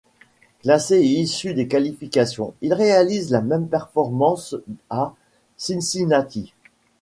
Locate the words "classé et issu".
0.63-1.53